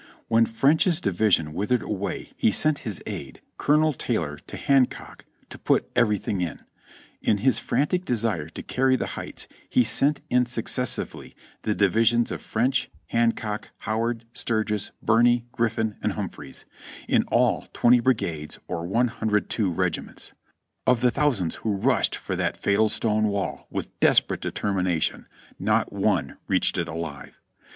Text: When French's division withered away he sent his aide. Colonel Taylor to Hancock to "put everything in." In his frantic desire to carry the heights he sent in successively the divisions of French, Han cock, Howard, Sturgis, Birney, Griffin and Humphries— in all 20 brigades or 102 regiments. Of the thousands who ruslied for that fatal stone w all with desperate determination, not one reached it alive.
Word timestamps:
When 0.29 0.47
French's 0.47 0.99
division 0.99 1.53
withered 1.53 1.83
away 1.83 2.29
he 2.35 2.51
sent 2.51 2.79
his 2.79 3.03
aide. 3.05 3.39
Colonel 3.59 3.93
Taylor 3.93 4.39
to 4.47 4.57
Hancock 4.57 5.25
to 5.49 5.59
"put 5.59 5.91
everything 5.95 6.41
in." 6.41 6.61
In 7.21 7.37
his 7.37 7.59
frantic 7.59 8.03
desire 8.03 8.49
to 8.49 8.63
carry 8.63 8.95
the 8.95 9.05
heights 9.13 9.47
he 9.69 9.83
sent 9.83 10.21
in 10.27 10.47
successively 10.47 11.35
the 11.61 11.75
divisions 11.75 12.31
of 12.31 12.41
French, 12.41 12.89
Han 13.09 13.33
cock, 13.33 13.69
Howard, 13.85 14.25
Sturgis, 14.33 14.89
Birney, 15.03 15.45
Griffin 15.51 15.97
and 16.01 16.13
Humphries— 16.13 16.65
in 17.07 17.21
all 17.27 17.67
20 17.71 17.99
brigades 17.99 18.57
or 18.67 18.87
102 18.87 19.69
regiments. 19.71 20.33
Of 20.87 21.01
the 21.01 21.11
thousands 21.11 21.57
who 21.57 21.77
ruslied 21.77 22.15
for 22.15 22.35
that 22.37 22.57
fatal 22.57 22.89
stone 22.89 23.25
w 23.25 23.35
all 23.37 23.67
with 23.69 23.99
desperate 23.99 24.41
determination, 24.41 25.27
not 25.59 25.93
one 25.93 26.37
reached 26.47 26.79
it 26.79 26.87
alive. 26.87 27.39